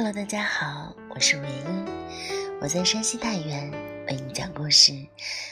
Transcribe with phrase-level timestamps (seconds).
[0.00, 1.84] Hello，大家好，我是韦英，
[2.60, 3.68] 我在山西太原
[4.06, 4.92] 为你讲故事，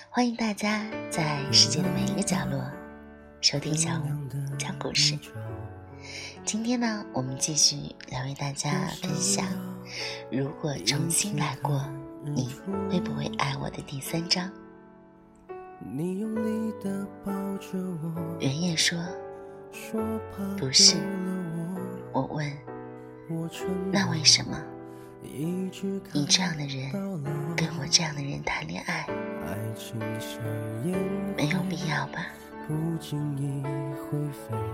[0.08, 2.64] 欢迎大家在世界的每一个角落
[3.40, 5.18] 收听小五讲故事。
[6.44, 7.76] 今天呢，我们继续
[8.12, 8.70] 来为大家
[9.02, 9.44] 分享：
[10.30, 11.84] 如果重新来过，
[12.24, 12.48] 你
[12.88, 14.48] 会不会爱我的第三章。
[18.38, 18.96] 原叶说
[20.56, 20.94] ：“不是。”
[22.14, 22.75] 我问。
[23.90, 24.56] 那为什么
[26.12, 26.92] 你这样的人
[27.56, 29.04] 跟我这样的人谈恋爱
[31.36, 32.26] 没有必要吧？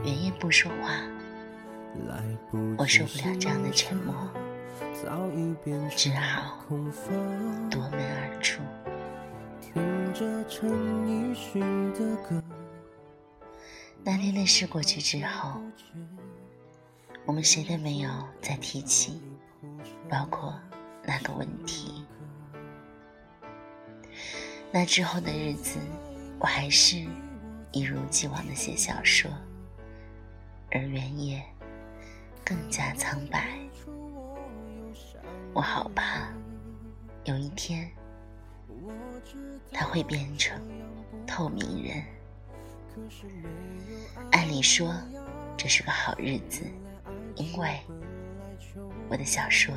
[0.04, 1.02] 原因不说话，
[2.76, 4.14] 我受不了这样的沉默，
[5.96, 6.58] 只好
[7.70, 8.62] 夺门而出。
[14.04, 15.60] 那天的事过去之后。
[17.24, 19.22] 我们谁都没有再提起，
[20.08, 20.52] 包括
[21.04, 22.04] 那个问题。
[24.72, 25.78] 那之后的日子，
[26.40, 27.06] 我还是
[27.70, 29.30] 一如既往的写小说，
[30.72, 31.42] 而原野
[32.44, 33.56] 更加苍白。
[35.54, 36.28] 我好怕
[37.24, 37.88] 有一天，
[39.70, 40.60] 他会变成
[41.26, 42.02] 透明人。
[44.32, 44.92] 按理说，
[45.56, 46.64] 这是个好日子。
[47.36, 47.80] 因为
[49.08, 49.74] 我的小说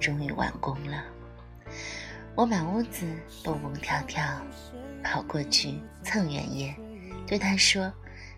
[0.00, 1.04] 终于完工了，
[2.34, 3.06] 我满屋子
[3.42, 4.22] 蹦蹦跳跳，
[5.02, 6.74] 跑过去蹭原叶，
[7.26, 7.92] 对他说：“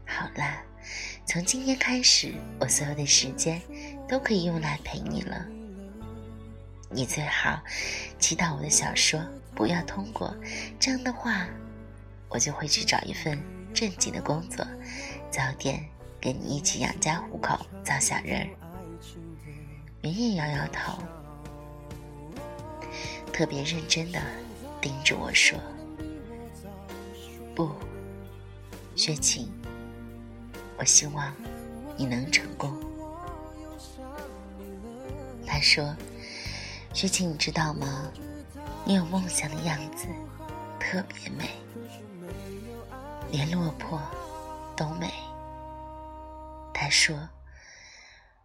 [0.06, 0.62] 好啦，
[1.25, 3.61] 从今天开始，我所有的时间
[4.09, 5.47] 都可以用来陪你了。
[6.91, 7.61] 你最好
[8.19, 9.21] 祈祷我的小说
[9.55, 10.34] 不要通过，
[10.78, 11.48] 这样的话，
[12.28, 13.43] 我就会去找一份
[13.75, 14.65] 正经的工作，
[15.31, 15.84] 早点。”
[16.20, 18.48] 跟你一起养家糊口，造小人儿。
[20.00, 20.98] 明夜摇摇头，
[23.32, 24.21] 特别认真的
[24.81, 25.59] 盯着我说
[27.54, 27.71] ：“不，
[28.94, 29.50] 雪晴，
[30.78, 31.32] 我希望
[31.97, 32.72] 你能成功。”
[35.47, 35.94] 他说
[36.93, 38.10] ：“雪晴，你知道吗？
[38.84, 40.06] 你有梦想的样子
[40.78, 41.50] 特别美，
[43.31, 44.00] 连落魄
[44.77, 45.12] 都美。”
[46.86, 47.28] 他说：“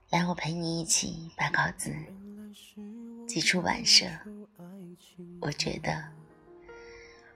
[0.10, 1.96] 来，我陪你一起把稿子
[3.28, 4.08] 寄出版社。”
[5.40, 6.04] 我觉得，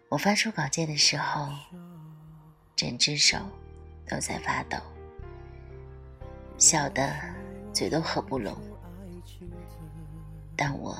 [0.09, 1.47] 我发出稿件的时候，
[2.75, 3.37] 整只手
[4.07, 4.79] 都在发抖，
[6.57, 7.15] 笑得
[7.71, 8.57] 嘴都合不拢。
[10.55, 10.97] 但我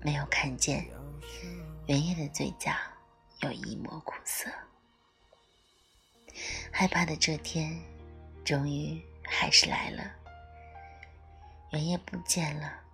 [0.00, 0.84] 没有看见
[1.86, 2.72] 原叶的嘴角
[3.42, 4.50] 有一抹苦涩。
[6.72, 7.80] 害怕的这天。
[8.44, 9.00] 终于
[9.34, 10.14] 还是来了，
[11.72, 12.84] 原叶不见了。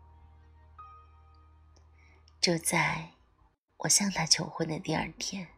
[2.41, 3.11] 就在
[3.77, 5.49] 我向他求婚的第二天，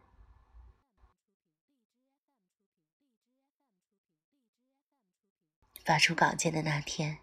[5.85, 7.19] 发出稿件的那天，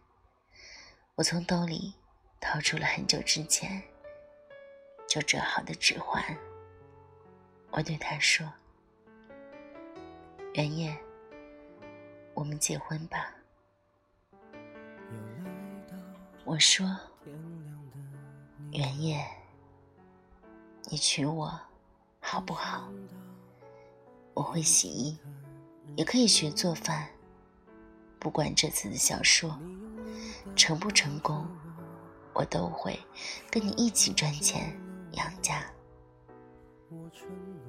[1.17, 1.95] 我从兜里
[2.41, 3.83] 掏出了很久之前
[5.07, 6.25] 就折好的指环。
[7.71, 8.51] 我对他说
[10.55, 10.97] ：“原叶。”
[12.35, 13.35] 我们结婚吧，
[16.49, 16.87] 我说，
[18.73, 19.23] 原叶，
[20.89, 21.61] 你娶我
[22.21, 22.89] 好不好？
[24.33, 25.19] 我会洗衣，
[25.95, 27.07] 也可以学做饭。
[28.19, 29.61] 不管这次的小说
[30.57, 31.47] 成不成功，
[32.33, 32.99] 我都会
[33.51, 34.75] 跟你一起赚钱
[35.13, 35.63] 养家。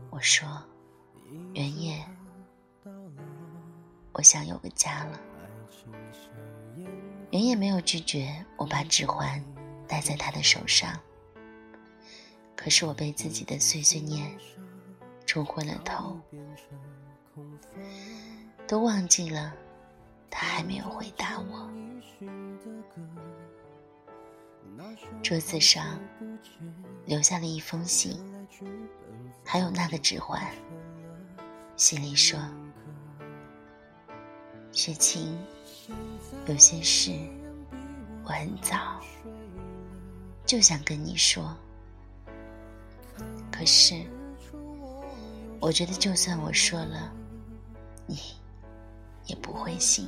[0.09, 0.47] 我说，
[1.53, 2.01] 原叶。
[4.13, 5.19] 我想有个家了。
[7.31, 9.44] 原野没有拒绝我把指环
[9.88, 11.00] 戴在他的手上，
[12.56, 14.35] 可是我被自己的碎碎念
[15.28, 16.19] 冲昏了头，
[18.67, 19.53] 都忘记了
[20.29, 21.70] 他还没有回答我。
[25.22, 25.99] 桌子上
[27.05, 28.20] 留下了一封信，
[29.46, 30.41] 还有那个指环，
[31.75, 32.40] 信里说。
[34.72, 35.38] 雪晴，
[36.48, 37.12] 有些事
[38.24, 39.02] 我很早
[40.46, 41.56] 就想跟你说，
[43.52, 44.06] 可是
[45.60, 47.12] 我觉得就算我说了，
[48.06, 48.18] 你
[49.26, 50.08] 也不会信。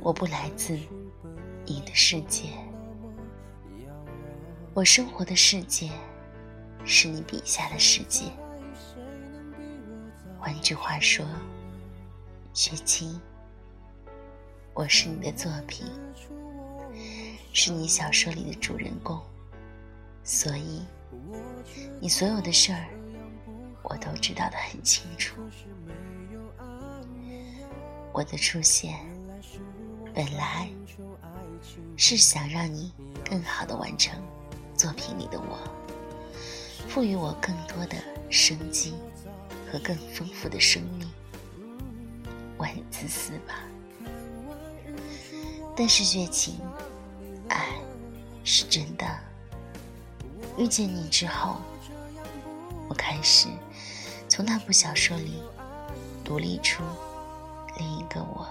[0.00, 0.78] 我不来自
[1.64, 2.50] 你的世界，
[4.74, 5.90] 我生活的世界。
[6.90, 8.32] 是你笔下的世界。
[10.40, 11.22] 换句话说，
[12.54, 13.20] 雪清，
[14.72, 15.86] 我是你的作品，
[17.52, 19.20] 是你小说里的主人公，
[20.24, 20.82] 所以
[22.00, 22.88] 你所有的事儿，
[23.82, 25.36] 我都知道的很清楚。
[28.14, 28.98] 我的出现，
[30.14, 30.70] 本来
[31.98, 32.94] 是想让你
[33.28, 34.18] 更好的完成
[34.74, 35.58] 作品里的我，
[36.86, 37.96] 赋予我更多的
[38.30, 38.94] 生机
[39.70, 41.10] 和更丰富的生命。
[42.56, 43.54] 我很自私吧，
[45.76, 46.60] 但是绝情，
[47.48, 47.68] 爱
[48.44, 49.06] 是真的。
[50.56, 51.56] 遇见你之后，
[52.88, 53.48] 我开始
[54.28, 55.42] 从那部小说里
[56.24, 56.82] 独立出
[57.76, 58.46] 另一个我，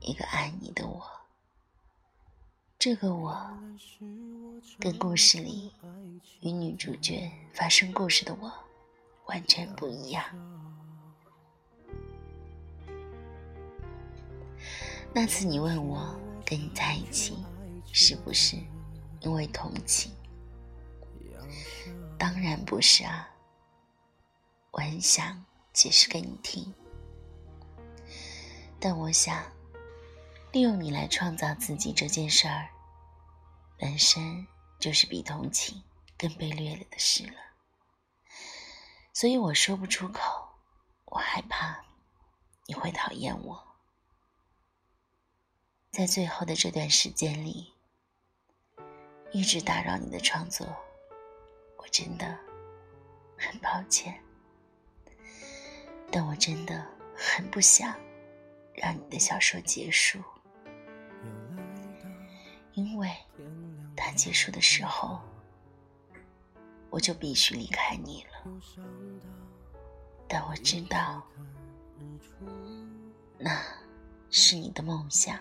[0.00, 1.02] 一个爱你的我。
[2.80, 3.38] 这个我，
[4.78, 5.70] 跟故事里
[6.40, 8.50] 与女主角发生故事的我
[9.26, 10.24] 完全不一样。
[15.12, 17.44] 那次你问我跟你在一起
[17.92, 18.56] 是不是
[19.20, 20.10] 因为同情？
[22.16, 23.28] 当然不是啊。
[24.70, 25.44] 我很想
[25.74, 26.72] 解释给你听，
[28.78, 29.44] 但我想
[30.52, 32.68] 利用你来创造自己这件事儿，
[33.78, 34.46] 本身
[34.80, 35.82] 就是比同情
[36.18, 37.34] 更被掠了的事了。
[39.12, 40.48] 所以我说不出口，
[41.04, 41.84] 我害怕
[42.66, 43.64] 你会讨厌我。
[45.92, 47.72] 在最后的这段时间里，
[49.32, 50.66] 一直打扰你的创作，
[51.76, 52.38] 我真的
[53.38, 54.20] 很抱歉。
[56.10, 56.84] 但我真的
[57.16, 57.96] 很不想
[58.74, 60.20] 让你的小说结束，
[62.84, 63.08] 因为
[63.96, 65.20] 它结束的时候，
[66.88, 68.50] 我就必须离开你了。
[70.26, 71.22] 但我知道，
[73.38, 73.60] 那
[74.30, 75.38] 是你的梦想。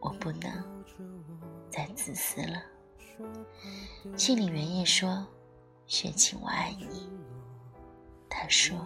[0.00, 0.84] 我不能
[1.70, 2.60] 再自私了。
[4.16, 5.24] 信里原叶说
[5.86, 7.08] ：“雪晴，我爱你。”
[8.28, 8.76] 他说：“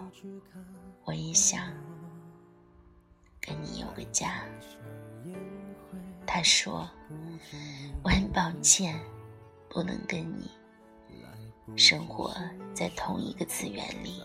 [1.05, 1.73] 我也想
[3.41, 4.43] 跟你有个家。”
[6.27, 6.87] 他说
[8.03, 8.99] ：“我很抱歉，
[9.69, 10.51] 不能跟你
[11.75, 12.35] 生活
[12.73, 14.21] 在同一个次元里。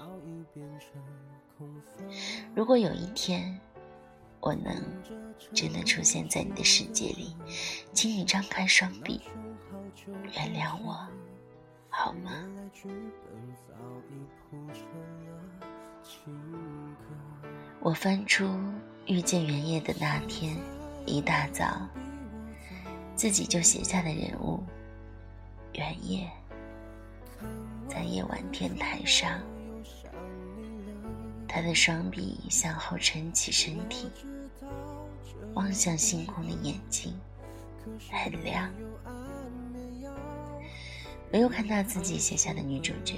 [2.55, 3.59] 如果有一天……”
[4.45, 4.75] 我能
[5.55, 7.37] 真的出现在你的世界里，
[7.93, 9.21] 请你张开双臂，
[10.35, 10.99] 原谅我，
[11.89, 12.33] 好吗？
[17.79, 18.51] 我翻出
[19.07, 20.57] 遇见原叶的那天，
[21.07, 21.89] 一大早
[23.15, 24.63] 自己就写下的人物，
[25.75, 26.29] 原野
[27.89, 29.41] 在夜晚天台上，
[31.47, 34.11] 他的双臂向后撑起身体。
[35.55, 37.13] 望向星空的眼睛
[38.11, 38.73] 很亮。
[41.31, 43.17] 没有看到自己写下的女主角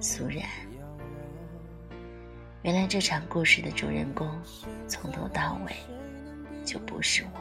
[0.00, 0.42] 苏然。
[2.62, 4.28] 原来这场故事的主人公
[4.88, 5.76] 从头到尾
[6.70, 7.40] 就不是我。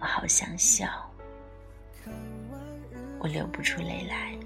[0.00, 1.08] 我好想笑，
[3.20, 4.36] 我流不出泪来。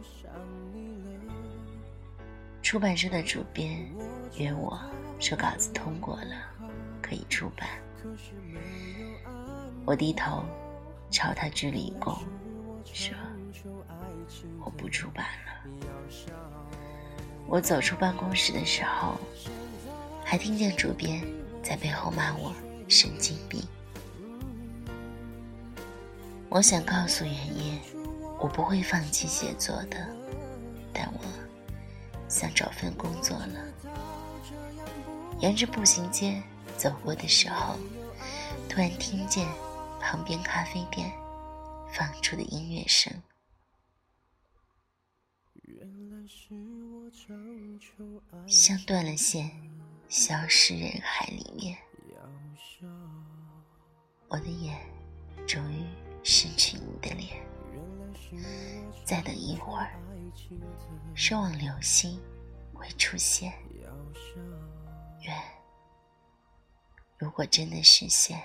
[2.60, 3.90] 出版社的主编
[4.36, 4.78] 约我
[5.18, 6.50] 说稿子通过了。
[7.00, 7.66] 可以出版，
[9.86, 10.44] 我低头
[11.10, 12.18] 朝他鞠了一躬，
[12.92, 13.16] 说
[14.64, 15.52] ：“我不出版了。”
[17.48, 19.18] 我走出办公室的时候，
[20.24, 21.22] 还听见主编
[21.64, 22.54] 在背后骂我
[22.88, 23.60] 神经病。
[26.48, 27.80] 我想告诉原叶，
[28.38, 30.06] 我不会放弃写作的，
[30.92, 31.20] 但我
[32.28, 33.66] 想找份工作了。
[35.40, 36.40] 沿着步行街。
[36.76, 37.76] 走过的时候，
[38.68, 39.46] 突然听见
[40.00, 41.12] 旁边咖啡店
[41.92, 43.12] 放出的音乐声，
[48.48, 49.48] 像断了线，
[50.08, 51.76] 消失人海里面。
[54.28, 54.78] 我的眼
[55.46, 55.84] 终于
[56.22, 57.44] 失去你的脸，
[59.04, 59.94] 再等一会儿，
[61.14, 62.20] 奢望流星
[62.72, 63.52] 会出现。
[65.22, 65.36] 愿。
[67.16, 68.42] 如果真的实现，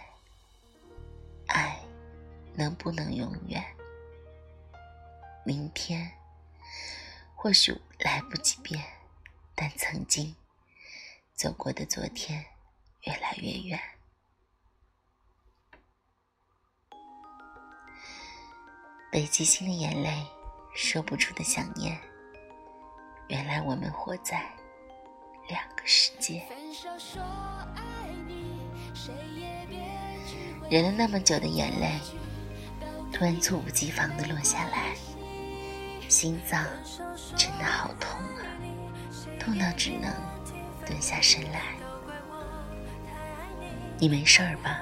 [1.48, 1.80] 爱
[2.54, 3.64] 能不能永远？
[5.44, 6.12] 明天
[7.36, 8.84] 或许来不及变，
[9.56, 10.36] 但曾经
[11.40, 12.44] 走过的昨天
[13.04, 13.80] 越来越远。
[19.10, 20.28] 北极星的眼泪，
[20.76, 21.98] 说不出的想念。
[23.30, 24.52] 原来我们活在
[25.48, 26.46] 两个世界。
[30.70, 32.02] 忍了那么久的眼泪，
[33.14, 34.94] 突然猝不及防的落下来，
[36.10, 36.66] 心脏
[37.38, 38.44] 真的好痛啊，
[39.40, 40.14] 痛到只能
[40.90, 41.62] 蹲下身来。
[44.00, 44.82] 你没事儿吧？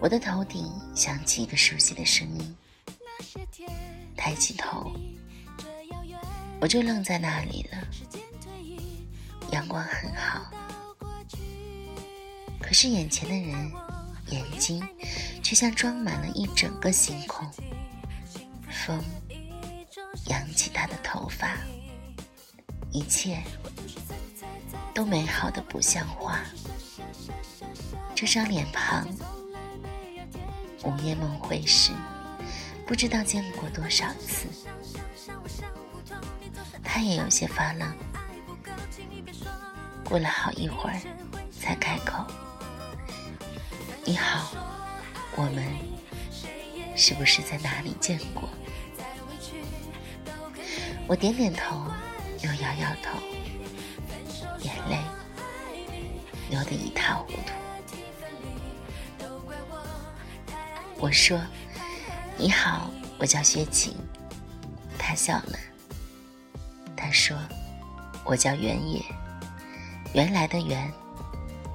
[0.00, 2.56] 我的头顶响起一个熟悉的声音，
[4.16, 4.90] 抬起头，
[6.60, 7.78] 我就愣在那里了。
[9.52, 10.50] 阳光很好，
[12.60, 13.72] 可是眼前的人
[14.30, 14.82] 眼睛
[15.42, 17.48] 却像装满了一整个星空。
[18.68, 19.00] 风
[20.26, 21.56] 扬起他的头发，
[22.90, 23.42] 一切
[25.00, 26.40] 都美好的不像话。
[28.14, 29.08] 这张脸庞。
[30.84, 31.92] 午夜梦回时，
[32.86, 34.46] 不知道见过多少次，
[36.84, 37.90] 他也有些发愣。
[40.04, 41.00] 过了好一会儿，
[41.58, 42.22] 才开口
[44.04, 44.52] ：“你好，
[45.34, 45.64] 我们
[46.94, 48.46] 是不是在哪里见过？”
[51.08, 51.86] 我点点头，
[52.42, 53.18] 又摇摇头，
[54.90, 54.98] 泪
[56.50, 57.38] 流得一塌糊涂。
[60.98, 61.40] 我说
[62.36, 63.96] ：“你好，我叫薛晴。”
[64.98, 65.58] 他笑了。
[66.94, 67.38] 他说
[68.26, 69.02] ：“我叫原野，
[70.12, 70.92] 原来的原，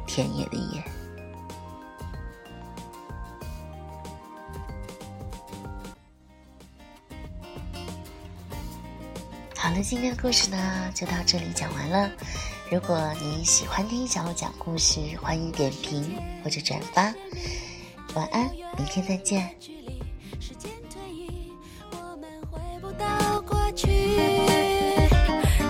[0.06, 0.84] 田野的野。”
[9.58, 12.12] 好了，今天的故事呢就到这里讲完了。
[12.72, 17.14] 如果你喜欢听小我讲故事，欢迎点评或者转发。
[18.16, 19.50] 晚安，明天再见。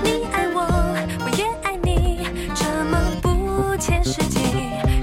[0.03, 0.61] 你爱我，
[1.19, 2.19] 我也爱你，
[2.55, 4.39] 这么不切实际。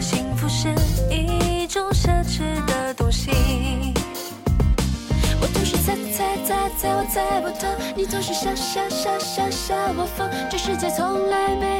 [0.00, 0.74] 幸福是
[1.14, 3.30] 一种奢侈的东西。
[5.40, 10.30] 我总是猜猜猜猜，我猜不透，你总是笑笑笑笑笑我疯。
[10.50, 11.71] 这世界从来没